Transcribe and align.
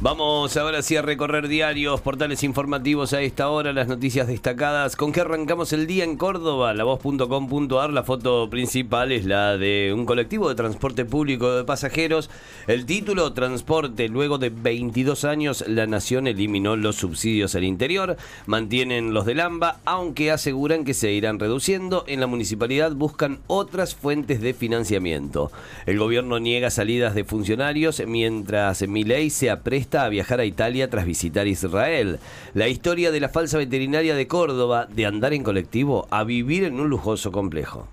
Vamos 0.00 0.56
ahora 0.56 0.80
sí 0.82 0.94
a 0.94 1.02
recorrer 1.02 1.48
diarios, 1.48 2.00
portales 2.00 2.44
informativos 2.44 3.12
a 3.14 3.20
esta 3.20 3.48
hora, 3.48 3.72
las 3.72 3.88
noticias 3.88 4.28
destacadas. 4.28 4.94
¿Con 4.94 5.10
qué 5.10 5.22
arrancamos 5.22 5.72
el 5.72 5.88
día 5.88 6.04
en 6.04 6.16
Córdoba? 6.16 6.72
La 6.72 6.84
voz.com.ar, 6.84 7.90
la 7.90 8.04
foto 8.04 8.48
principal 8.48 9.10
es 9.10 9.24
la 9.24 9.56
de 9.56 9.92
un 9.92 10.06
colectivo 10.06 10.48
de 10.48 10.54
transporte 10.54 11.04
público 11.04 11.50
de 11.50 11.64
pasajeros. 11.64 12.30
El 12.68 12.86
título, 12.86 13.32
Transporte. 13.32 14.08
Luego 14.08 14.38
de 14.38 14.50
22 14.50 15.24
años, 15.24 15.64
la 15.66 15.88
nación 15.88 16.28
eliminó 16.28 16.76
los 16.76 16.94
subsidios 16.94 17.56
al 17.56 17.64
interior. 17.64 18.16
Mantienen 18.46 19.12
los 19.12 19.26
del 19.26 19.40
AMBA, 19.40 19.80
aunque 19.84 20.30
aseguran 20.30 20.84
que 20.84 20.94
se 20.94 21.10
irán 21.10 21.40
reduciendo. 21.40 22.04
En 22.06 22.20
la 22.20 22.28
municipalidad 22.28 22.92
buscan 22.92 23.40
otras 23.48 23.96
fuentes 23.96 24.40
de 24.42 24.54
financiamiento. 24.54 25.50
El 25.86 25.98
gobierno 25.98 26.38
niega 26.38 26.70
salidas 26.70 27.16
de 27.16 27.24
funcionarios, 27.24 28.00
mientras 28.06 28.82
ley 28.82 29.30
se 29.30 29.50
apresta 29.50 29.87
a 29.96 30.08
viajar 30.08 30.40
a 30.40 30.44
Italia 30.44 30.90
tras 30.90 31.06
visitar 31.06 31.46
Israel. 31.46 32.18
La 32.54 32.68
historia 32.68 33.10
de 33.10 33.20
la 33.20 33.28
falsa 33.28 33.58
veterinaria 33.58 34.14
de 34.14 34.26
Córdoba, 34.26 34.86
de 34.86 35.06
andar 35.06 35.32
en 35.32 35.42
colectivo 35.42 36.06
a 36.10 36.24
vivir 36.24 36.64
en 36.64 36.78
un 36.78 36.90
lujoso 36.90 37.32
complejo. 37.32 37.88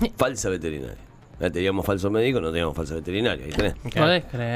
Falsa 0.16 0.48
veterinaria. 0.48 1.09
Teníamos 1.48 1.86
falso 1.86 2.10
médico, 2.10 2.40
no 2.40 2.50
teníamos 2.50 2.76
falso 2.76 2.94
veterinario. 2.94 3.46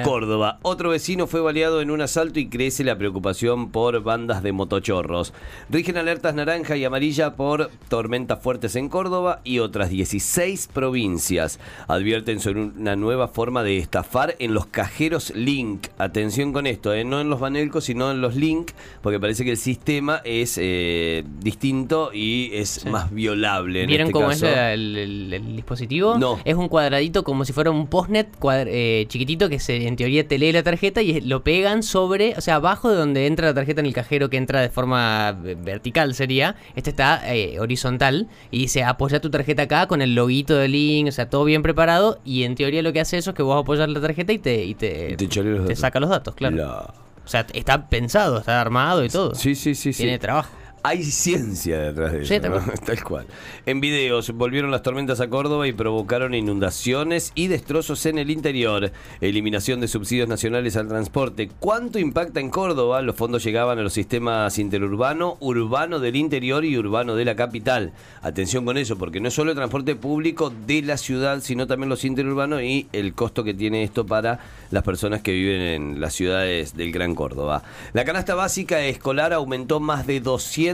Córdoba. 0.05 0.59
Otro 0.63 0.91
vecino 0.91 1.27
fue 1.27 1.41
baleado 1.41 1.81
en 1.81 1.91
un 1.91 2.03
asalto 2.03 2.39
y 2.41 2.49
crece 2.49 2.85
la 2.85 2.99
preocupación 2.99 3.71
por 3.71 4.03
bandas 4.03 4.43
de 4.43 4.53
motochorros. 4.53 5.33
Rigen 5.71 5.97
alertas 5.97 6.35
naranja 6.35 6.77
y 6.77 6.85
amarilla 6.85 7.37
por 7.37 7.71
tormentas 7.89 8.43
fuertes 8.43 8.77
en 8.77 8.89
Córdoba 8.89 9.41
y 9.45 9.61
otras 9.61 9.91
16 9.91 10.69
provincias. 10.73 11.59
Advierten 11.89 12.41
sobre 12.41 12.63
una 12.63 12.97
nueva 12.97 13.29
forma 13.29 13.63
de 13.63 13.79
estafar 13.79 14.37
en 14.39 14.55
los 14.55 14.67
cajeros 14.67 15.33
Link. 15.35 15.89
Atención 15.99 16.53
con 16.53 16.67
esto, 16.67 16.93
¿eh? 16.93 17.05
no 17.05 17.21
en 17.21 17.31
los 17.31 17.41
banelcos, 17.41 17.85
sino 17.85 18.11
en 18.11 18.21
los 18.21 18.37
Link, 18.37 18.73
porque 19.03 19.19
parece 19.19 19.45
que 19.45 19.53
el 19.53 19.57
sistema 19.57 20.21
es 20.25 20.59
eh, 20.61 21.25
distinto 21.41 22.11
y 22.13 22.51
es 22.53 22.85
más 22.87 23.13
violable. 23.13 23.87
¿Vieron 23.87 24.09
este 24.09 24.13
cómo 24.13 24.31
es 24.31 24.43
el, 24.43 25.55
dispositivo? 25.57 26.19
No. 26.19 26.39
Es 26.45 26.55
un 26.57 26.69
cuadradito 26.75 27.23
como 27.23 27.45
si 27.45 27.53
fuera 27.53 27.71
un 27.71 27.87
postnet 27.87 28.37
eh, 28.67 29.07
chiquitito 29.09 29.49
que 29.49 29.61
se, 29.61 29.87
en 29.87 29.95
teoría 29.95 30.27
te 30.27 30.39
lee 30.39 30.51
la 30.51 30.65
tarjeta 30.65 31.03
y 31.03 31.21
lo 31.21 31.45
pegan 31.45 31.85
sobre, 31.85 32.35
o 32.37 32.41
sea, 32.41 32.57
abajo 32.57 32.91
de 32.91 32.97
donde 32.97 33.29
entra 33.29 33.47
la 33.47 33.55
tarjeta 33.55 33.79
en 33.81 33.87
el 33.87 33.93
cajero 33.93 34.29
que 34.29 34.39
entra 34.39 34.61
de 34.61 34.71
forma 34.71 35.39
eh, 35.45 35.57
vertical 35.57 36.17
sería. 36.17 36.57
Este 36.75 36.91
está 36.91 37.33
eh, 37.33 37.61
horizontal 37.61 38.27
y 38.51 38.67
se 38.67 38.83
apoya 38.83 39.21
tu 39.21 39.31
tarjeta 39.31 39.63
acá 39.63 39.87
con 39.87 40.03
el 40.03 40.17
loguito 40.17 40.57
de 40.57 40.67
Link, 40.67 41.07
o 41.07 41.13
sea, 41.13 41.31
todo 41.31 41.45
bien 41.45 41.63
preparado 41.63 42.19
y 42.25 42.43
en 42.43 42.57
teoría 42.57 42.83
lo 42.83 42.93
que 42.93 42.99
hace 42.99 43.19
eso 43.19 43.31
es 43.31 43.37
que 43.37 43.45
vos 43.45 43.63
apoyas 43.63 43.89
la 43.89 44.01
tarjeta 44.01 44.33
y 44.33 44.39
te, 44.39 44.65
y 44.65 44.75
te, 44.75 45.17
te, 45.17 45.77
saca 45.77 46.01
los 46.01 46.11
datos, 46.11 46.35
claro. 46.35 46.93
O 47.25 47.29
sea, 47.29 47.47
está 47.53 47.89
pensado, 47.89 48.39
está 48.39 48.61
armado 48.61 49.05
y 49.05 49.11
todo. 49.11 49.37
Sí, 49.37 49.55
sí, 49.55 49.77
sí. 49.77 49.93
Tiene 49.93 50.19
trabajo 50.19 50.51
hay 50.87 51.03
ciencia 51.03 51.79
detrás 51.79 52.13
de 52.13 52.23
eso. 52.23 52.35
Tal 52.85 53.03
cual. 53.03 53.27
En 53.65 53.81
videos 53.81 54.31
volvieron 54.33 54.71
las 54.71 54.83
tormentas 54.83 55.19
a 55.23 55.31
Córdoba 55.31 55.67
y 55.67 55.73
provocaron 55.73 56.35
inundaciones 56.35 57.33
y 57.35 57.47
destrozos 57.47 58.05
en 58.05 58.19
el 58.19 58.31
interior. 58.31 58.93
Eliminación 59.23 59.81
de 59.81 59.89
subsidios 59.89 60.29
nacionales 60.29 60.77
al 60.77 60.89
transporte. 60.89 61.49
¿Cuánto 61.59 61.99
impacta 61.99 62.41
en 62.41 62.51
Córdoba? 62.51 63.01
Los 63.01 63.17
fondos 63.17 63.43
llegaban 63.43 63.79
a 63.79 63.83
los 63.83 63.95
sistemas 63.95 64.59
interurbano, 64.59 65.39
urbano 65.41 66.01
del 66.01 66.17
interior 66.17 66.67
y 66.67 66.77
urbano 66.77 67.17
de 67.17 67.25
la 67.25 67.35
capital. 67.35 67.95
Atención 68.21 68.67
con 68.67 68.77
eso, 68.77 68.99
porque 68.99 69.21
no 69.21 69.29
es 69.29 69.35
solo 69.35 69.53
el 69.53 69.57
transporte 69.57 69.97
público 69.97 70.53
de 70.67 70.83
la 70.83 70.99
ciudad, 70.99 71.41
sino 71.41 71.67
también 71.67 71.89
los 71.89 72.05
interurbanos 72.05 72.61
y 72.61 72.89
el 72.93 73.15
costo 73.15 73.43
que 73.43 73.55
tiene 73.55 73.85
esto 73.85 74.05
para 74.05 74.39
las 74.71 74.83
personas 74.83 75.23
que 75.23 75.33
viven 75.33 75.61
en 75.63 76.01
las 76.03 76.13
ciudades 76.13 76.77
del 76.77 76.93
Gran 76.93 77.15
Córdoba. 77.15 77.63
La 77.95 78.05
canasta 78.05 78.35
básica 78.35 78.85
escolar 78.85 79.33
aumentó 79.33 79.81
más 79.81 80.07
de 80.07 80.21
200 80.21 80.74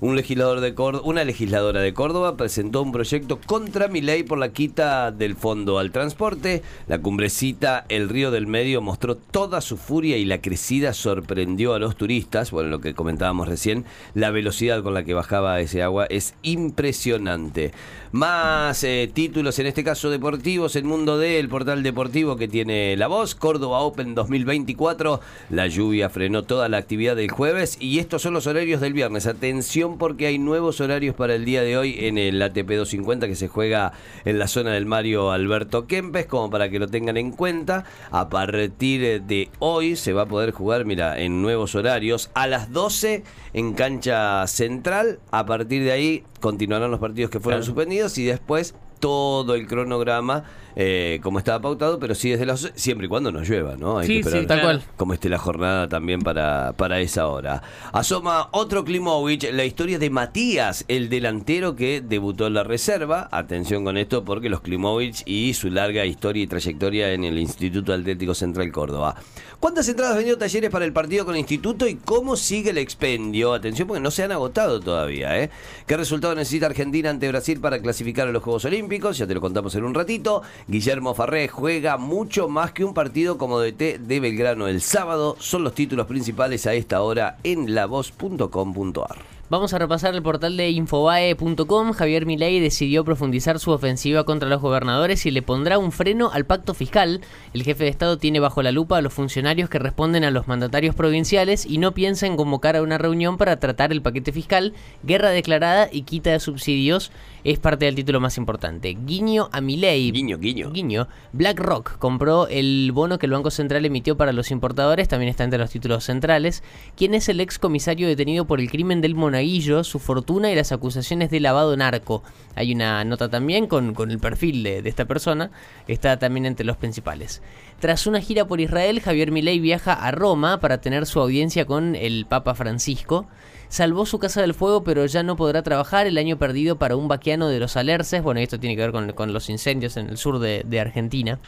un 0.00 0.16
legislador 0.16 0.60
de 0.60 0.74
una 1.04 1.24
legisladora 1.24 1.80
de 1.80 1.94
Córdoba 1.94 2.36
presentó 2.36 2.82
un 2.82 2.92
proyecto 2.92 3.38
contra 3.44 3.88
mi 3.88 4.00
ley 4.00 4.22
por 4.22 4.38
la 4.38 4.52
quita 4.52 5.10
del 5.10 5.36
fondo 5.36 5.78
al 5.78 5.90
transporte. 5.90 6.62
La 6.86 7.00
cumbrecita 7.00 7.84
El 7.88 8.08
Río 8.08 8.30
del 8.30 8.46
Medio 8.46 8.80
mostró 8.80 9.16
toda 9.16 9.60
su 9.60 9.76
furia 9.76 10.16
y 10.16 10.24
la 10.24 10.40
crecida 10.40 10.92
sorprendió 10.92 11.74
a 11.74 11.78
los 11.78 11.96
turistas. 11.96 12.50
Bueno, 12.50 12.70
lo 12.70 12.80
que 12.80 12.94
comentábamos 12.94 13.48
recién, 13.48 13.84
la 14.14 14.30
velocidad 14.30 14.82
con 14.82 14.94
la 14.94 15.04
que 15.04 15.14
bajaba 15.14 15.60
ese 15.60 15.82
agua 15.82 16.06
es 16.06 16.34
impresionante. 16.42 17.72
Más 18.12 18.84
eh, 18.84 19.10
títulos, 19.12 19.58
en 19.58 19.66
este 19.66 19.84
caso 19.84 20.10
deportivos, 20.10 20.76
el 20.76 20.84
mundo 20.84 21.16
del 21.16 21.48
portal 21.48 21.82
deportivo 21.82 22.36
que 22.36 22.46
tiene 22.46 22.94
la 22.98 23.06
voz, 23.06 23.34
Córdoba 23.34 23.80
Open 23.80 24.14
2024. 24.14 25.20
La 25.48 25.66
lluvia 25.66 26.10
frenó 26.10 26.42
toda 26.42 26.68
la 26.68 26.76
actividad 26.76 27.16
del 27.16 27.30
jueves 27.30 27.78
y 27.80 28.00
estos 28.12 28.24
son 28.24 28.34
los 28.34 28.46
horarios 28.46 28.82
del 28.82 28.92
viernes. 28.92 29.26
Atención 29.26 29.96
porque 29.96 30.26
hay 30.26 30.38
nuevos 30.38 30.82
horarios 30.82 31.14
para 31.14 31.34
el 31.34 31.46
día 31.46 31.62
de 31.62 31.78
hoy 31.78 31.96
en 32.00 32.18
el 32.18 32.42
ATP 32.42 32.68
250 32.68 33.26
que 33.26 33.34
se 33.34 33.48
juega 33.48 33.94
en 34.26 34.38
la 34.38 34.48
zona 34.48 34.72
del 34.72 34.84
Mario 34.84 35.30
Alberto 35.30 35.86
Kempes, 35.86 36.26
como 36.26 36.50
para 36.50 36.68
que 36.68 36.78
lo 36.78 36.88
tengan 36.88 37.16
en 37.16 37.30
cuenta. 37.30 37.86
A 38.10 38.28
partir 38.28 39.22
de 39.22 39.48
hoy 39.60 39.96
se 39.96 40.12
va 40.12 40.24
a 40.24 40.26
poder 40.26 40.50
jugar, 40.50 40.84
mira, 40.84 41.18
en 41.18 41.40
nuevos 41.40 41.74
horarios 41.74 42.30
a 42.34 42.46
las 42.46 42.70
12 42.70 43.24
en 43.54 43.72
cancha 43.72 44.46
central. 44.46 45.18
A 45.30 45.46
partir 45.46 45.82
de 45.82 45.92
ahí 45.92 46.22
continuarán 46.40 46.90
los 46.90 47.00
partidos 47.00 47.30
que 47.30 47.40
fueron 47.40 47.64
suspendidos 47.64 48.18
y 48.18 48.26
después 48.26 48.74
todo 49.02 49.56
el 49.56 49.66
cronograma 49.66 50.44
eh, 50.74 51.20
como 51.22 51.38
estaba 51.38 51.60
pautado, 51.60 51.98
pero 51.98 52.14
sí 52.14 52.30
desde 52.30 52.46
las 52.46 52.72
siempre 52.74 53.06
y 53.06 53.08
cuando 53.08 53.30
no 53.30 53.42
llueva, 53.42 53.76
¿no? 53.76 53.98
Hay 53.98 54.06
sí, 54.06 54.22
sí, 54.22 54.46
tal 54.46 54.62
cual. 54.62 54.82
Como 54.96 55.12
esté 55.12 55.28
la 55.28 55.38
jornada 55.38 55.88
también 55.88 56.20
para, 56.20 56.72
para 56.76 57.00
esa 57.00 57.26
hora. 57.26 57.62
Asoma 57.92 58.48
otro 58.52 58.84
Klimovich, 58.84 59.52
la 59.52 59.64
historia 59.64 59.98
de 59.98 60.08
Matías, 60.08 60.84
el 60.88 61.08
delantero 61.08 61.76
que 61.76 62.00
debutó 62.00 62.46
en 62.46 62.54
la 62.54 62.64
reserva. 62.64 63.28
Atención 63.32 63.84
con 63.84 63.98
esto 63.98 64.24
porque 64.24 64.48
los 64.48 64.60
Klimovich 64.60 65.22
y 65.26 65.52
su 65.54 65.68
larga 65.68 66.06
historia 66.06 66.44
y 66.44 66.46
trayectoria 66.46 67.12
en 67.12 67.24
el 67.24 67.38
Instituto 67.38 67.92
Atlético 67.92 68.34
Central 68.34 68.70
Córdoba. 68.72 69.16
¿Cuántas 69.60 69.88
entradas 69.88 70.16
vendió 70.16 70.36
Talleres 70.38 70.70
para 70.70 70.84
el 70.84 70.92
partido 70.92 71.24
con 71.24 71.34
el 71.34 71.40
Instituto 71.40 71.86
y 71.86 71.94
cómo 71.94 72.34
sigue 72.36 72.70
el 72.70 72.78
expendio? 72.78 73.52
Atención 73.52 73.86
porque 73.86 74.00
no 74.00 74.10
se 74.10 74.24
han 74.24 74.32
agotado 74.32 74.80
todavía, 74.80 75.38
¿eh? 75.38 75.50
¿Qué 75.86 75.96
resultado 75.96 76.34
necesita 76.34 76.66
Argentina 76.66 77.10
ante 77.10 77.28
Brasil 77.28 77.60
para 77.60 77.80
clasificar 77.80 78.26
a 78.26 78.32
los 78.32 78.42
Juegos 78.42 78.64
Olímpicos? 78.64 78.91
Ya 78.92 79.26
te 79.26 79.32
lo 79.32 79.40
contamos 79.40 79.74
en 79.74 79.84
un 79.84 79.94
ratito. 79.94 80.42
Guillermo 80.68 81.14
Farré 81.14 81.48
juega 81.48 81.96
mucho 81.96 82.48
más 82.48 82.72
que 82.72 82.84
un 82.84 82.92
partido 82.92 83.38
como 83.38 83.58
DT 83.58 83.98
de 84.00 84.20
Belgrano 84.20 84.68
el 84.68 84.82
sábado. 84.82 85.34
Son 85.38 85.64
los 85.64 85.74
títulos 85.74 86.06
principales 86.06 86.66
a 86.66 86.74
esta 86.74 87.00
hora 87.00 87.38
en 87.42 87.74
lavoz.com.ar. 87.74 89.32
Vamos 89.52 89.74
a 89.74 89.78
repasar 89.78 90.14
el 90.14 90.22
portal 90.22 90.56
de 90.56 90.70
infobae.com. 90.70 91.92
Javier 91.92 92.24
Milei 92.24 92.58
decidió 92.58 93.04
profundizar 93.04 93.58
su 93.58 93.70
ofensiva 93.70 94.24
contra 94.24 94.48
los 94.48 94.62
gobernadores 94.62 95.26
y 95.26 95.30
le 95.30 95.42
pondrá 95.42 95.78
un 95.78 95.92
freno 95.92 96.30
al 96.32 96.46
pacto 96.46 96.72
fiscal. 96.72 97.20
El 97.52 97.62
jefe 97.62 97.84
de 97.84 97.90
Estado 97.90 98.16
tiene 98.16 98.40
bajo 98.40 98.62
la 98.62 98.72
lupa 98.72 98.96
a 98.96 99.02
los 99.02 99.12
funcionarios 99.12 99.68
que 99.68 99.78
responden 99.78 100.24
a 100.24 100.30
los 100.30 100.48
mandatarios 100.48 100.94
provinciales 100.94 101.66
y 101.66 101.76
no 101.76 101.92
piensa 101.92 102.26
en 102.26 102.38
convocar 102.38 102.76
a 102.76 102.82
una 102.82 102.96
reunión 102.96 103.36
para 103.36 103.60
tratar 103.60 103.92
el 103.92 104.00
paquete 104.00 104.32
fiscal, 104.32 104.72
guerra 105.02 105.28
declarada 105.28 105.86
y 105.92 106.04
quita 106.04 106.30
de 106.30 106.40
subsidios. 106.40 107.12
Es 107.44 107.58
parte 107.58 107.86
del 107.86 107.94
título 107.94 108.20
más 108.20 108.38
importante. 108.38 108.96
Guiño 109.04 109.48
a 109.52 109.60
Milei. 109.60 110.12
Guiño, 110.12 110.38
guiño. 110.38 110.70
Guiño. 110.70 111.08
BlackRock 111.32 111.98
compró 111.98 112.46
el 112.48 112.90
bono 112.92 113.18
que 113.18 113.26
el 113.26 113.32
Banco 113.32 113.50
Central 113.50 113.84
emitió 113.84 114.16
para 114.16 114.32
los 114.32 114.50
importadores. 114.50 115.08
También 115.08 115.30
está 115.30 115.44
entre 115.44 115.58
los 115.58 115.70
títulos 115.70 116.04
centrales. 116.04 116.62
¿Quién 116.96 117.14
es 117.14 117.28
el 117.28 117.40
ex 117.40 117.58
comisario 117.58 118.06
detenido 118.06 118.46
por 118.46 118.60
el 118.60 118.70
crimen 118.70 119.00
del 119.00 119.14
Monaguillo? 119.14 119.82
su 119.82 119.98
fortuna 119.98 120.50
y 120.50 120.54
las 120.54 120.72
acusaciones 120.72 121.30
de 121.30 121.40
lavado 121.40 121.76
narco. 121.76 122.22
Hay 122.54 122.72
una 122.74 123.04
nota 123.04 123.28
también 123.28 123.66
con, 123.66 123.94
con 123.94 124.10
el 124.10 124.18
perfil 124.18 124.62
de, 124.62 124.82
de, 124.82 124.88
esta 124.88 125.04
persona, 125.04 125.50
está 125.88 126.18
también 126.18 126.46
entre 126.46 126.66
los 126.66 126.76
principales. 126.76 127.42
Tras 127.80 128.06
una 128.06 128.20
gira 128.20 128.46
por 128.46 128.60
Israel, 128.60 129.00
Javier 129.00 129.30
Milei 129.30 129.60
viaja 129.60 129.92
a 129.92 130.10
Roma 130.10 130.60
para 130.60 130.80
tener 130.80 131.06
su 131.06 131.20
audiencia 131.20 131.66
con 131.66 131.94
el 131.94 132.26
Papa 132.26 132.54
Francisco. 132.54 133.26
Salvó 133.72 134.04
su 134.04 134.18
casa 134.18 134.42
del 134.42 134.52
fuego, 134.52 134.84
pero 134.84 135.06
ya 135.06 135.22
no 135.22 135.34
podrá 135.34 135.62
trabajar 135.62 136.06
el 136.06 136.18
año 136.18 136.36
perdido 136.36 136.76
para 136.76 136.94
un 136.94 137.08
vaquiano 137.08 137.48
de 137.48 137.58
los 137.58 137.78
Alerces. 137.78 138.22
Bueno, 138.22 138.40
esto 138.40 138.60
tiene 138.60 138.76
que 138.76 138.82
ver 138.86 139.14
con, 139.14 139.32
los 139.32 139.48
incendios 139.48 139.96
en 139.96 140.10
el 140.10 140.18
sur 140.18 140.40
de, 140.40 140.62
de 140.66 140.78
Argentina. 140.78 141.38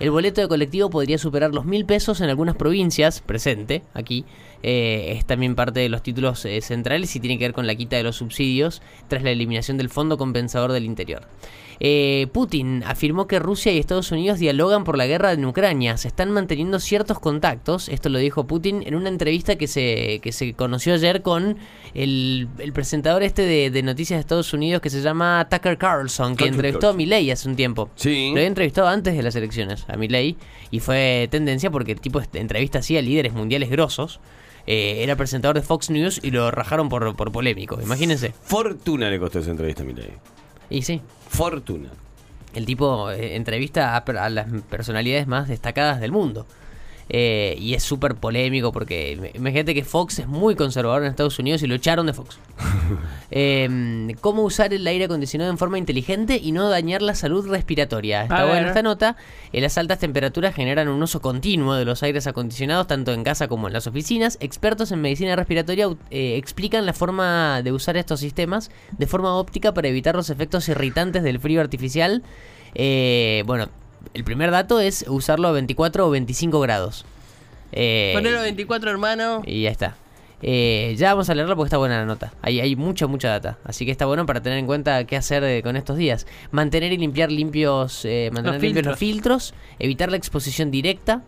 El 0.00 0.10
boleto 0.10 0.40
de 0.40 0.48
colectivo 0.48 0.90
podría 0.90 1.18
superar 1.18 1.54
los 1.54 1.66
mil 1.66 1.86
pesos 1.86 2.20
en 2.20 2.30
algunas 2.30 2.56
provincias, 2.56 3.20
presente 3.20 3.84
aquí, 3.94 4.24
eh, 4.62 5.14
es 5.16 5.24
también 5.24 5.54
parte 5.54 5.80
de 5.80 5.88
los 5.88 6.02
títulos 6.02 6.44
eh, 6.44 6.60
centrales 6.62 7.14
y 7.14 7.20
tiene 7.20 7.38
que 7.38 7.44
ver 7.44 7.52
con 7.52 7.66
la 7.66 7.76
quita 7.76 7.96
de 7.96 8.02
los 8.02 8.16
subsidios 8.16 8.82
tras 9.06 9.22
la 9.22 9.30
eliminación 9.30 9.76
del 9.76 9.88
Fondo 9.88 10.18
Compensador 10.18 10.72
del 10.72 10.84
Interior. 10.84 11.22
Eh, 11.80 12.26
Putin 12.32 12.82
afirmó 12.84 13.26
que 13.26 13.38
Rusia 13.38 13.72
y 13.72 13.78
Estados 13.78 14.10
Unidos 14.10 14.38
dialogan 14.38 14.84
por 14.84 14.96
la 14.96 15.06
guerra 15.06 15.32
en 15.32 15.44
Ucrania. 15.44 15.96
Se 15.96 16.08
están 16.08 16.30
manteniendo 16.30 16.80
ciertos 16.80 17.20
contactos. 17.20 17.88
Esto 17.88 18.08
lo 18.08 18.18
dijo 18.18 18.46
Putin 18.46 18.82
en 18.86 18.94
una 18.94 19.08
entrevista 19.08 19.56
que 19.56 19.66
se, 19.66 20.20
que 20.22 20.32
se 20.32 20.54
conoció 20.54 20.94
ayer 20.94 21.22
con 21.22 21.56
el, 21.94 22.48
presentador 22.72 23.22
este 23.22 23.42
de, 23.42 23.82
noticias 23.82 24.18
de 24.18 24.20
Estados 24.20 24.52
Unidos 24.52 24.82
que 24.82 24.90
se 24.90 25.00
llama 25.00 25.46
Tucker 25.50 25.78
Carlson, 25.78 26.36
que 26.36 26.46
entrevistó 26.46 26.88
a 26.88 26.92
Milley 26.92 27.30
hace 27.30 27.48
un 27.48 27.56
tiempo. 27.56 27.90
Sí. 27.94 28.30
Lo 28.30 28.36
había 28.36 28.46
entrevistado 28.46 28.88
antes 28.88 29.16
de 29.16 29.22
las 29.22 29.36
elecciones, 29.36 29.84
a 29.88 29.96
Milley, 29.96 30.36
y 30.70 30.80
fue 30.80 31.28
tendencia 31.30 31.70
porque 31.70 31.92
el 31.92 32.00
tipo 32.00 32.20
entrevista 32.34 32.80
así 32.80 32.96
a 32.96 33.02
líderes 33.02 33.32
mundiales 33.32 33.70
grosos. 33.70 34.20
Eh, 34.66 35.02
era 35.02 35.16
presentador 35.16 35.56
de 35.56 35.62
Fox 35.62 35.88
News 35.88 36.20
y 36.22 36.30
lo 36.30 36.50
rajaron 36.50 36.90
por, 36.90 37.16
por 37.16 37.32
polémico, 37.32 37.80
imagínense. 37.80 38.34
Fortuna 38.42 39.08
le 39.08 39.18
costó 39.18 39.38
esa 39.38 39.50
entrevista 39.50 39.82
a 39.82 39.86
Milley. 39.86 40.10
Y 40.70 40.82
sí. 40.82 41.00
Fortuna. 41.28 41.90
El 42.54 42.66
tipo 42.66 43.10
eh, 43.10 43.36
entrevista 43.36 43.96
a, 43.96 44.30
las 44.30 44.46
personalidades 44.70 45.26
más 45.26 45.48
destacadas 45.48 46.00
del 46.00 46.12
mundo. 46.12 46.46
Eh, 47.10 47.56
y 47.58 47.74
es 47.74 47.82
súper 47.82 48.16
polémico 48.16 48.70
porque 48.70 49.32
imagínate 49.34 49.74
que 49.74 49.82
Fox 49.82 50.18
es 50.18 50.28
muy 50.28 50.56
conservador 50.56 51.02
en 51.02 51.10
Estados 51.10 51.38
Unidos 51.38 51.62
y 51.62 51.66
lo 51.66 51.74
echaron 51.74 52.06
de 52.06 52.12
Fox. 52.12 52.38
Em, 53.30 54.14
¿Cómo 54.22 54.42
usar 54.42 54.72
el 54.72 54.86
aire 54.86 55.04
acondicionado 55.04 55.50
en 55.50 55.58
forma 55.58 55.76
inteligente 55.76 56.40
y 56.42 56.52
no 56.52 56.70
dañar 56.70 57.02
la 57.02 57.14
salud 57.14 57.46
respiratoria? 57.46 58.22
Está 58.22 58.46
buena 58.46 58.68
esta 58.68 58.82
nota. 58.82 59.16
Eh, 59.52 59.60
las 59.60 59.76
altas 59.76 59.98
temperaturas 59.98 60.54
generan 60.54 60.88
un 60.88 61.02
uso 61.02 61.20
continuo 61.20 61.74
de 61.74 61.84
los 61.84 62.02
aires 62.02 62.26
acondicionados 62.26 62.86
tanto 62.86 63.12
en 63.12 63.24
casa 63.24 63.46
como 63.46 63.66
en 63.66 63.74
las 63.74 63.86
oficinas. 63.86 64.38
Expertos 64.40 64.92
en 64.92 65.02
medicina 65.02 65.36
respiratoria 65.36 65.88
eh, 66.10 66.36
explican 66.36 66.86
la 66.86 66.94
forma 66.94 67.60
de 67.62 67.72
usar 67.72 67.98
estos 67.98 68.20
sistemas 68.20 68.70
de 68.96 69.06
forma 69.06 69.34
óptica 69.36 69.74
para 69.74 69.88
evitar 69.88 70.14
los 70.14 70.30
efectos 70.30 70.68
irritantes 70.70 71.22
del 71.22 71.38
frío 71.38 71.60
artificial. 71.60 72.22
bueno, 72.74 73.68
el 74.14 74.24
primer 74.24 74.50
dato 74.50 74.80
es 74.80 75.04
usarlo 75.08 75.48
a 75.48 75.52
24 75.52 76.06
o 76.06 76.10
25 76.10 76.60
grados. 76.60 77.04
Eh, 77.72 78.12
Ponerlo 78.14 78.40
a 78.40 78.42
24, 78.42 78.90
hermano. 78.90 79.42
Y 79.44 79.62
ya 79.62 79.70
está. 79.70 79.96
Eh, 80.40 80.94
ya 80.96 81.14
vamos 81.14 81.28
a 81.30 81.34
leerlo 81.34 81.56
porque 81.56 81.68
está 81.68 81.78
buena 81.78 81.98
la 81.98 82.04
nota. 82.04 82.32
Hay, 82.42 82.60
hay 82.60 82.76
mucha, 82.76 83.06
mucha 83.06 83.28
data. 83.28 83.58
Así 83.64 83.84
que 83.84 83.90
está 83.90 84.06
bueno 84.06 84.26
para 84.26 84.42
tener 84.42 84.58
en 84.58 84.66
cuenta 84.66 85.04
qué 85.04 85.16
hacer 85.16 85.42
eh, 85.44 85.62
con 85.62 85.76
estos 85.76 85.96
días. 85.96 86.26
Mantener 86.50 86.92
y 86.92 86.96
limpiar 86.96 87.32
limpios, 87.32 88.04
eh, 88.04 88.30
mantener 88.32 88.54
los 88.54 88.62
limpios 88.62 88.86
los 88.86 88.98
filtros. 88.98 89.54
Evitar 89.78 90.10
la 90.10 90.16
exposición 90.16 90.70
directa. 90.70 91.22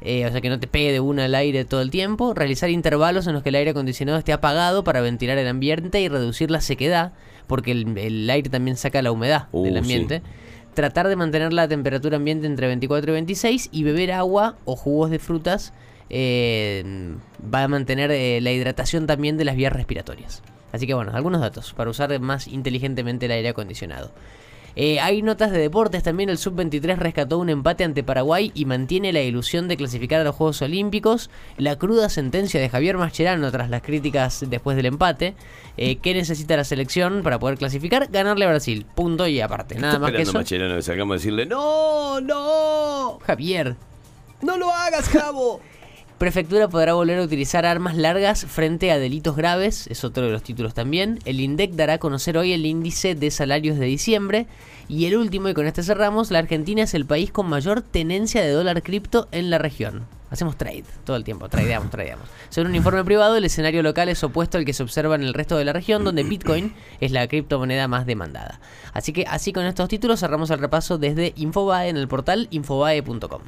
o 0.00 0.04
sea 0.04 0.40
que 0.40 0.48
no 0.48 0.60
te 0.60 0.66
pegue 0.66 0.92
de 0.92 1.00
una 1.00 1.24
al 1.24 1.34
aire 1.34 1.64
todo 1.64 1.82
el 1.82 1.90
tiempo. 1.90 2.34
Realizar 2.34 2.70
intervalos 2.70 3.26
en 3.26 3.34
los 3.34 3.42
que 3.42 3.48
el 3.48 3.56
aire 3.56 3.70
acondicionado 3.70 4.18
esté 4.18 4.32
apagado 4.32 4.84
para 4.84 5.00
ventilar 5.00 5.38
el 5.38 5.48
ambiente 5.48 6.00
y 6.00 6.08
reducir 6.08 6.50
la 6.50 6.60
sequedad. 6.60 7.12
Porque 7.48 7.72
el, 7.72 8.30
aire 8.30 8.48
también 8.48 8.76
saca 8.76 9.02
la 9.02 9.10
humedad 9.10 9.48
del 9.52 9.74
uh, 9.74 9.78
ambiente 9.78 10.22
tratar 10.74 11.08
de 11.08 11.16
mantener 11.16 11.52
la 11.52 11.68
temperatura 11.68 12.16
ambiente 12.16 12.46
entre 12.46 12.66
24 12.66 13.10
y 13.10 13.14
26 13.14 13.68
y 13.72 13.82
beber 13.84 14.12
agua 14.12 14.56
o 14.64 14.76
jugos 14.76 15.10
de 15.10 15.18
frutas 15.18 15.72
eh, 16.10 17.14
va 17.42 17.64
a 17.64 17.68
mantener 17.68 18.10
eh, 18.10 18.40
la 18.40 18.52
hidratación 18.52 19.06
también 19.06 19.36
de 19.36 19.44
las 19.44 19.56
vías 19.56 19.72
respiratorias. 19.72 20.42
Así 20.72 20.86
que 20.86 20.94
bueno, 20.94 21.12
algunos 21.14 21.40
datos 21.40 21.74
para 21.74 21.90
usar 21.90 22.18
más 22.20 22.48
inteligentemente 22.48 23.26
el 23.26 23.32
aire 23.32 23.50
acondicionado. 23.50 24.10
Eh, 24.76 25.00
hay 25.00 25.22
notas 25.22 25.50
de 25.50 25.58
deportes 25.58 26.02
también. 26.02 26.30
El 26.30 26.38
Sub-23 26.38 26.96
rescató 26.96 27.38
un 27.38 27.50
empate 27.50 27.84
ante 27.84 28.02
Paraguay 28.02 28.52
y 28.54 28.64
mantiene 28.64 29.12
la 29.12 29.20
ilusión 29.20 29.68
de 29.68 29.76
clasificar 29.76 30.20
a 30.20 30.24
los 30.24 30.34
Juegos 30.34 30.62
Olímpicos. 30.62 31.30
La 31.58 31.76
cruda 31.76 32.08
sentencia 32.08 32.60
de 32.60 32.68
Javier 32.68 32.96
Mascherano 32.96 33.50
tras 33.50 33.70
las 33.70 33.82
críticas 33.82 34.44
después 34.48 34.76
del 34.76 34.86
empate. 34.86 35.34
Eh, 35.76 35.96
¿Qué 35.96 36.14
necesita 36.14 36.56
la 36.56 36.64
selección 36.64 37.22
para 37.22 37.38
poder 37.38 37.58
clasificar? 37.58 38.08
Ganarle 38.10 38.44
a 38.44 38.48
Brasil. 38.48 38.86
Punto 38.94 39.26
y 39.26 39.40
aparte. 39.40 39.74
Nada 39.76 39.98
más 39.98 40.12
que 40.12 40.22
eso. 40.22 40.32
Mascherano 40.32 40.76
que 40.76 40.82
sacamos 40.82 41.14
a 41.14 41.16
decirle: 41.18 41.46
¡No! 41.46 42.20
¡No! 42.20 43.18
Javier. 43.26 43.76
¡No 44.42 44.56
lo 44.56 44.70
hagas, 44.72 45.08
Javo! 45.08 45.60
Prefectura 46.22 46.68
podrá 46.68 46.94
volver 46.94 47.18
a 47.18 47.24
utilizar 47.24 47.66
armas 47.66 47.96
largas 47.96 48.46
frente 48.46 48.92
a 48.92 48.98
delitos 49.00 49.34
graves, 49.34 49.88
es 49.88 50.04
otro 50.04 50.24
de 50.24 50.30
los 50.30 50.44
títulos 50.44 50.72
también. 50.72 51.18
El 51.24 51.40
INDEC 51.40 51.72
dará 51.72 51.94
a 51.94 51.98
conocer 51.98 52.38
hoy 52.38 52.52
el 52.52 52.64
índice 52.64 53.16
de 53.16 53.32
salarios 53.32 53.76
de 53.76 53.86
diciembre. 53.86 54.46
Y 54.86 55.06
el 55.06 55.16
último, 55.16 55.48
y 55.48 55.54
con 55.54 55.66
este 55.66 55.82
cerramos, 55.82 56.30
la 56.30 56.38
Argentina 56.38 56.84
es 56.84 56.94
el 56.94 57.06
país 57.06 57.32
con 57.32 57.48
mayor 57.48 57.82
tenencia 57.82 58.40
de 58.40 58.52
dólar 58.52 58.84
cripto 58.84 59.26
en 59.32 59.50
la 59.50 59.58
región. 59.58 60.06
Hacemos 60.30 60.56
trade 60.56 60.84
todo 61.04 61.16
el 61.16 61.24
tiempo, 61.24 61.48
tradeamos, 61.48 61.90
tradeamos. 61.90 62.28
Según 62.50 62.70
un 62.70 62.76
informe 62.76 63.02
privado, 63.02 63.34
el 63.34 63.44
escenario 63.44 63.82
local 63.82 64.08
es 64.08 64.22
opuesto 64.22 64.58
al 64.58 64.64
que 64.64 64.74
se 64.74 64.84
observa 64.84 65.16
en 65.16 65.24
el 65.24 65.34
resto 65.34 65.56
de 65.56 65.64
la 65.64 65.72
región, 65.72 66.04
donde 66.04 66.22
Bitcoin 66.22 66.72
es 67.00 67.10
la 67.10 67.26
criptomoneda 67.26 67.88
más 67.88 68.06
demandada. 68.06 68.60
Así 68.92 69.12
que 69.12 69.24
así 69.26 69.52
con 69.52 69.64
estos 69.64 69.88
títulos 69.88 70.20
cerramos 70.20 70.52
el 70.52 70.60
repaso 70.60 70.98
desde 70.98 71.32
Infobae 71.34 71.88
en 71.88 71.96
el 71.96 72.06
portal 72.06 72.46
infobae.com. 72.52 73.42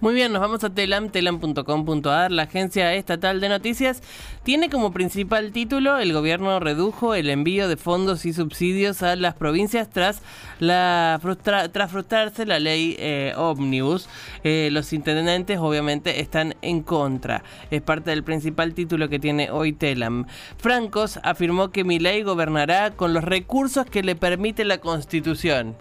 Muy 0.00 0.14
bien, 0.14 0.32
nos 0.32 0.40
vamos 0.40 0.62
a 0.62 0.70
telam, 0.70 1.10
telam.com.ar. 1.10 2.30
La 2.30 2.44
agencia 2.44 2.94
estatal 2.94 3.40
de 3.40 3.48
noticias 3.48 4.02
tiene 4.44 4.70
como 4.70 4.92
principal 4.92 5.50
título 5.50 5.98
el 5.98 6.12
gobierno 6.12 6.60
redujo 6.60 7.14
el 7.14 7.30
envío 7.30 7.68
de 7.68 7.76
fondos 7.76 8.24
y 8.24 8.32
subsidios 8.32 9.02
a 9.02 9.16
las 9.16 9.34
provincias 9.34 9.90
tras 9.90 10.22
la 10.60 11.20
tras 11.42 11.90
frustrarse 11.90 12.46
la 12.46 12.60
ley 12.60 12.96
eh, 12.98 13.32
Omnibus. 13.36 14.08
Eh, 14.44 14.68
los 14.72 14.92
intendentes 14.92 15.58
obviamente 15.58 16.20
están 16.20 16.54
en 16.62 16.82
contra. 16.82 17.42
Es 17.70 17.82
parte 17.82 18.10
del 18.10 18.22
principal 18.22 18.74
título 18.74 19.08
que 19.08 19.18
tiene 19.18 19.50
hoy 19.50 19.72
Telam. 19.72 20.26
Francos 20.58 21.18
afirmó 21.22 21.70
que 21.70 21.84
mi 21.84 21.98
ley 21.98 22.22
gobernará 22.22 22.92
con 22.92 23.12
los 23.12 23.24
recursos 23.24 23.86
que 23.86 24.02
le 24.02 24.14
permite 24.14 24.64
la 24.64 24.78
Constitución. 24.78 25.76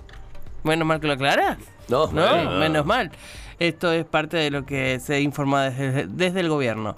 Bueno, 0.64 0.86
mal 0.86 1.00
que 1.00 1.08
lo 1.08 1.14
aclara. 1.14 1.58
No, 1.88 2.12
no, 2.12 2.60
menos 2.60 2.86
mal. 2.86 3.12
Esto 3.60 3.92
es 3.92 4.06
parte 4.06 4.38
de 4.38 4.52
lo 4.52 4.66
que 4.66 5.00
se 5.00 5.22
informa 5.22 5.70
desde, 5.70 6.08
desde 6.08 6.40
el 6.42 6.50
gobierno. 6.50 6.96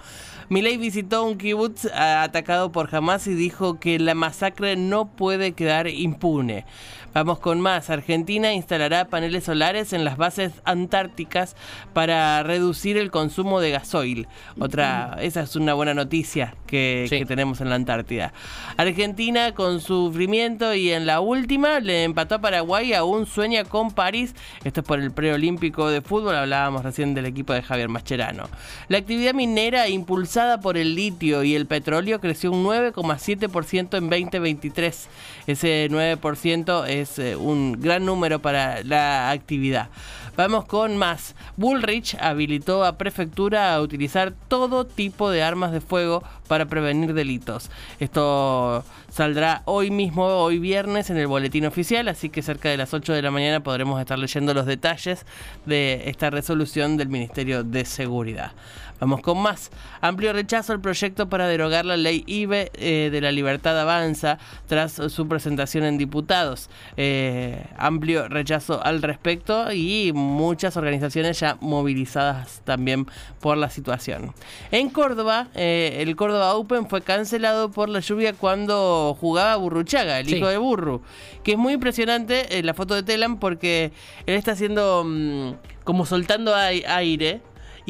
Milei 0.50 0.78
visitó 0.78 1.26
un 1.26 1.38
kibutz 1.38 1.86
atacado 1.94 2.72
por 2.72 2.94
Hamas 2.96 3.28
y 3.28 3.36
dijo 3.36 3.80
que 3.80 4.00
la 4.00 4.16
masacre 4.16 4.76
no 4.76 5.06
puede 5.06 5.52
quedar 5.52 5.88
impune. 5.88 6.66
Vamos 7.14 7.40
con 7.40 7.60
más. 7.60 7.90
Argentina 7.90 8.54
instalará 8.54 9.10
paneles 9.10 9.44
solares 9.44 9.94
en 9.94 10.06
las 10.06 10.18
bases 10.18 10.54
antárticas 10.64 11.56
para 11.94 12.42
reducir 12.44 12.98
el 12.98 13.12
consumo 13.12 13.62
de 13.62 13.72
gasoil. 13.72 14.28
Otra, 14.60 15.18
esa 15.22 15.42
es 15.42 15.56
una 15.56 15.74
buena 15.74 15.94
noticia 15.94 16.56
que, 16.68 17.26
tenemos 17.28 17.62
en 17.62 17.70
la 17.70 17.76
Antártida. 17.76 18.34
Argentina 18.78 19.54
con 19.54 19.82
sufrimiento 19.82 20.74
y 20.74 20.92
en 20.92 21.06
la 21.06 21.20
última 21.20 21.80
le 21.80 22.04
empató 22.04 22.36
a 22.36 22.42
Paraguay, 22.42 22.94
aún 22.94 23.26
sueña 23.26 23.64
con 23.66 23.92
París. 23.92 24.36
Esto 24.64 24.82
es 24.82 24.88
por 24.88 25.00
el 25.00 25.12
preolímpico 25.12 25.90
de 25.90 26.02
fútbol, 26.02 26.36
hablábamos 26.36 26.84
recién 26.84 27.14
del 27.14 27.26
equipo 27.26 27.54
de 27.54 27.62
Javier 27.62 27.90
Mascherano. 27.90 28.44
La 28.88 29.00
actividad 29.00 29.34
minera 29.34 29.88
impulsada 29.90 30.39
por 30.62 30.78
el 30.78 30.96
litio 30.96 31.44
y 31.44 31.54
el 31.54 31.66
petróleo 31.66 32.22
creció 32.22 32.52
un 32.52 32.64
9,7% 32.64 33.98
en 33.98 34.10
2023. 34.10 35.08
Ese 35.48 35.90
9% 35.92 36.88
es 36.88 37.20
eh, 37.20 37.36
un 37.36 37.74
gran 37.74 38.06
número 38.06 38.40
para 38.40 38.82
la 38.84 39.32
actividad. 39.32 39.90
Vamos 40.38 40.64
con 40.64 40.96
más. 40.96 41.36
Bullrich 41.58 42.16
habilitó 42.22 42.86
a 42.86 42.98
prefectura 42.98 43.74
a 43.74 43.82
utilizar 43.82 44.34
todo 44.48 44.86
tipo 44.86 45.30
de 45.30 45.44
armas 45.44 45.74
de 45.74 45.82
fuego 45.82 46.24
para 46.50 46.66
prevenir 46.66 47.14
delitos. 47.14 47.70
Esto 48.00 48.84
saldrá 49.10 49.62
hoy 49.66 49.92
mismo, 49.92 50.26
hoy 50.26 50.60
viernes, 50.60 51.10
en 51.10 51.18
el 51.18 51.28
boletín 51.28 51.66
oficial, 51.66 52.10
así 52.10 52.30
que 52.30 52.42
cerca 52.42 52.70
de 52.70 52.76
las 52.76 52.94
8 52.94 53.14
de 53.14 53.22
la 53.22 53.32
mañana 53.32 53.62
podremos 53.62 54.00
estar 54.02 54.20
leyendo 54.20 54.54
los 54.54 54.66
detalles 54.66 55.26
de 55.66 56.02
esta 56.08 56.30
resolución 56.32 56.98
del 56.98 57.08
Ministerio 57.08 57.64
de 57.64 57.86
Seguridad. 57.86 58.52
Vamos 59.00 59.22
con 59.22 59.42
más. 59.42 59.72
Amplio 60.02 60.34
rechazo 60.34 60.74
al 60.74 60.82
proyecto 60.82 61.30
para 61.30 61.48
derogar 61.48 61.86
la 61.86 61.96
ley 61.96 62.24
IBE 62.28 62.70
eh, 62.74 63.10
de 63.10 63.22
la 63.22 63.32
libertad 63.32 63.80
avanza 63.80 64.40
tras 64.68 64.94
su 64.94 65.28
presentación 65.28 65.86
en 65.86 65.98
diputados. 65.98 66.70
Eh, 66.98 67.66
amplio 67.78 68.28
rechazo 68.28 68.84
al 68.84 69.02
respecto 69.02 69.72
y 69.72 70.12
muchas 70.14 70.76
organizaciones 70.76 71.40
ya 71.40 71.58
movilizadas 71.62 72.62
también 72.66 73.08
por 73.40 73.58
la 73.58 73.70
situación. 73.70 74.34
En 74.70 74.90
Córdoba, 74.90 75.48
eh, 75.56 76.00
el 76.00 76.18
Córdoba 76.18 76.39
Open 76.42 76.88
fue 76.88 77.02
cancelado 77.02 77.72
por 77.72 77.90
la 77.90 78.00
lluvia 78.00 78.34
cuando 78.34 79.16
jugaba 79.20 79.56
Burruchaga, 79.56 80.20
el 80.20 80.34
hijo 80.34 80.48
de 80.48 80.58
Burru, 80.58 81.02
que 81.44 81.54
es 81.54 81.58
muy 81.58 81.74
impresionante 81.74 82.62
la 82.64 82.74
foto 82.74 82.96
de 82.96 83.04
Telam 83.04 83.40
porque 83.40 83.92
él 84.26 84.36
está 84.36 84.52
haciendo 84.52 85.04
mm, 85.06 85.54
como 85.84 86.06
soltando 86.06 86.56
aire 86.56 87.42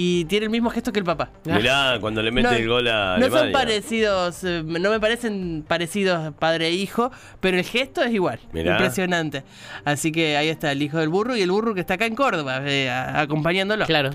y 0.02 0.24
tiene 0.24 0.46
el 0.46 0.50
mismo 0.50 0.70
gesto 0.70 0.94
que 0.94 1.00
el 1.00 1.04
papá. 1.04 1.30
Mirá, 1.44 1.98
cuando 2.00 2.22
le 2.22 2.32
mete 2.32 2.56
el 2.56 2.70
gol 2.70 2.88
a 2.88 3.18
No 3.18 3.30
son 3.30 3.52
parecidos, 3.52 4.46
eh, 4.46 4.64
no 4.64 4.92
me 4.92 4.98
parecen 4.98 5.66
parecidos 5.68 6.34
padre 6.36 6.68
e 6.68 6.72
hijo, 6.72 7.12
pero 7.42 7.58
el 7.58 7.66
gesto 7.66 8.02
es 8.02 8.14
igual. 8.14 8.40
Impresionante. 8.54 9.44
Así 9.84 10.14
que 10.14 10.38
ahí 10.38 10.48
está 10.48 10.72
el 10.72 10.82
hijo 10.82 11.00
del 11.00 11.10
burro 11.10 11.36
y 11.36 11.42
el 11.42 11.52
burro 11.52 11.74
que 11.74 11.82
está 11.82 11.96
acá 11.96 12.06
en 12.06 12.16
Córdoba, 12.16 12.62
eh, 12.64 12.90
acompañándolo. 12.90 13.86
Claro. 13.88 14.12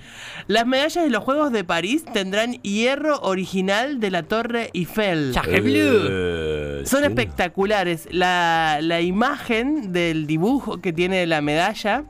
Las 0.46 0.66
medallas 0.66 1.04
de 1.04 1.10
los 1.10 1.22
Juegos 1.22 1.52
de 1.52 1.64
París 1.64 2.06
tendrán 2.10 2.54
hierro 2.62 3.20
original 3.20 4.00
de 4.00 4.10
la 4.10 4.22
Torre 4.22 4.70
Eiffel. 4.72 5.34
Eh, 5.36 6.82
son 6.86 7.04
espectaculares. 7.04 8.08
La, 8.10 8.78
la 8.80 9.02
imagen 9.02 9.92
del 9.92 10.26
dibujo 10.26 10.80
que 10.80 10.94
tiene 10.94 11.26
la 11.26 11.42
medalla 11.42 12.04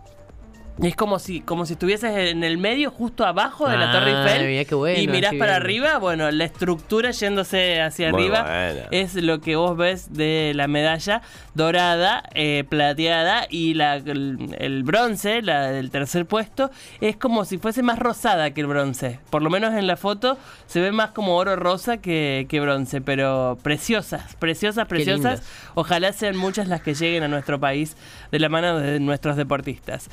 Es 0.82 0.96
como 0.96 1.20
si, 1.20 1.40
como 1.40 1.66
si 1.66 1.74
estuvieses 1.74 2.10
en 2.32 2.42
el 2.42 2.58
medio, 2.58 2.90
justo 2.90 3.24
abajo 3.24 3.68
de 3.68 3.76
la 3.76 3.92
Torre 3.92 4.10
Ah, 4.12 4.24
Eiffel. 4.26 4.48
mirá 4.48 4.64
qué 4.64 4.74
bueno, 4.74 5.00
y 5.00 5.06
mirás 5.06 5.30
para 5.34 5.52
bien. 5.52 5.62
arriba, 5.62 5.98
bueno, 5.98 6.28
la 6.32 6.44
estructura 6.44 7.12
yéndose 7.12 7.80
hacia 7.80 8.10
Muy 8.10 8.22
arriba 8.22 8.42
buena. 8.42 8.88
es 8.90 9.14
lo 9.14 9.40
que 9.40 9.54
vos 9.54 9.76
ves 9.76 10.12
de 10.12 10.50
la 10.56 10.66
medalla 10.66 11.22
dorada, 11.54 12.24
eh, 12.34 12.64
plateada 12.68 13.46
y 13.48 13.74
la, 13.74 13.94
el, 13.94 14.56
el 14.58 14.82
bronce, 14.82 15.42
la 15.42 15.70
del 15.70 15.92
tercer 15.92 16.26
puesto, 16.26 16.72
es 17.00 17.16
como 17.16 17.44
si 17.44 17.58
fuese 17.58 17.84
más 17.84 18.00
rosada 18.00 18.50
que 18.50 18.60
el 18.60 18.66
bronce. 18.66 19.20
Por 19.30 19.42
lo 19.42 19.50
menos 19.50 19.74
en 19.74 19.86
la 19.86 19.96
foto 19.96 20.36
se 20.66 20.80
ve 20.80 20.90
más 20.90 21.10
como 21.10 21.36
oro 21.36 21.54
rosa 21.54 21.98
que, 21.98 22.46
que 22.48 22.58
bronce, 22.58 23.00
pero 23.00 23.58
preciosas, 23.62 24.34
preciosas, 24.40 24.88
preciosas. 24.88 25.42
Ojalá 25.76 26.12
sean 26.12 26.36
muchas 26.36 26.66
las 26.66 26.82
que 26.82 26.94
lleguen 26.94 27.22
a 27.22 27.28
nuestro 27.28 27.60
país 27.60 27.96
de 28.32 28.40
la 28.40 28.48
mano 28.48 28.80
de 28.80 28.98
nuestros 28.98 29.36
deportistas. 29.36 30.10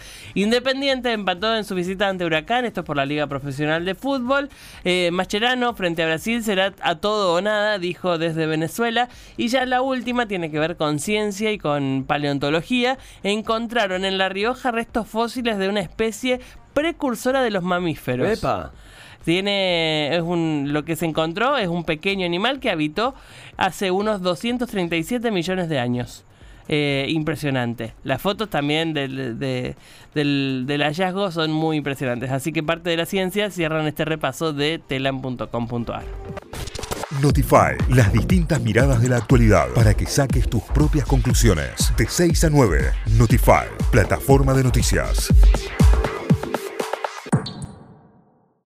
Independiente 0.51 1.13
empató 1.13 1.55
en 1.55 1.63
su 1.63 1.75
visita 1.75 2.09
ante 2.09 2.25
Huracán, 2.25 2.65
esto 2.65 2.81
es 2.81 2.85
por 2.85 2.97
la 2.97 3.05
Liga 3.05 3.25
Profesional 3.27 3.85
de 3.85 3.95
Fútbol. 3.95 4.49
Eh, 4.83 5.09
Mascherano 5.13 5.73
frente 5.75 6.03
a 6.03 6.07
Brasil 6.07 6.43
será 6.43 6.73
a 6.81 6.95
todo 6.95 7.33
o 7.33 7.39
nada, 7.39 7.79
dijo 7.79 8.17
desde 8.17 8.47
Venezuela. 8.47 9.07
Y 9.37 9.47
ya 9.47 9.65
la 9.65 9.81
última 9.81 10.25
tiene 10.25 10.51
que 10.51 10.59
ver 10.59 10.75
con 10.75 10.99
ciencia 10.99 11.53
y 11.53 11.57
con 11.57 12.03
paleontología. 12.05 12.97
Encontraron 13.23 14.03
en 14.03 14.17
La 14.17 14.27
Rioja 14.27 14.71
restos 14.71 15.07
fósiles 15.07 15.57
de 15.57 15.69
una 15.69 15.79
especie 15.79 16.41
precursora 16.73 17.41
de 17.43 17.51
los 17.51 17.63
mamíferos. 17.63 18.27
Epa. 18.27 18.73
Tiene, 19.23 20.13
es 20.13 20.21
un, 20.21 20.73
lo 20.73 20.83
que 20.83 20.97
se 20.97 21.05
encontró 21.05 21.55
es 21.55 21.69
un 21.69 21.85
pequeño 21.85 22.25
animal 22.25 22.59
que 22.59 22.71
habitó 22.71 23.15
hace 23.55 23.89
unos 23.89 24.21
237 24.21 25.31
millones 25.31 25.69
de 25.69 25.79
años. 25.79 26.25
Eh, 26.67 27.05
impresionante. 27.09 27.93
Las 28.03 28.21
fotos 28.21 28.49
también 28.49 28.93
del, 28.93 29.37
de- 29.39 29.75
del, 30.13 30.63
del 30.67 30.81
hallazgo 30.83 31.31
son 31.31 31.51
muy 31.51 31.77
impresionantes. 31.77 32.31
Así 32.31 32.51
que 32.53 32.63
parte 32.63 32.89
de 32.89 32.97
la 32.97 33.05
ciencia 33.05 33.49
cierran 33.51 33.87
este 33.87 34.05
repaso 34.05 34.53
de 34.53 34.79
telam.com.ar. 34.87 36.03
Notify, 37.21 37.75
las 37.89 38.13
distintas 38.13 38.61
miradas 38.61 39.01
de 39.01 39.09
la 39.09 39.17
actualidad 39.17 39.67
para 39.75 39.93
que 39.93 40.05
saques 40.05 40.49
tus 40.49 40.63
propias 40.63 41.05
conclusiones. 41.05 41.93
De 41.97 42.07
6 42.07 42.45
a 42.45 42.49
9, 42.49 42.91
Notify, 43.17 43.65
plataforma 43.91 44.53
de 44.53 44.63
noticias. 44.63 45.27